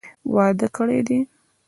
واده 0.33 0.67
کړي 0.77 0.99
دي. 1.07 1.19